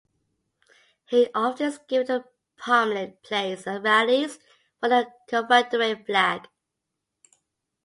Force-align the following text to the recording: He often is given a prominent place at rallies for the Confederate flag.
He 1.05 1.29
often 1.35 1.67
is 1.67 1.77
given 1.87 2.09
a 2.09 2.25
prominent 2.57 3.21
place 3.21 3.67
at 3.67 3.83
rallies 3.83 4.39
for 4.79 4.89
the 4.89 5.07
Confederate 5.27 6.07
flag. 6.07 6.47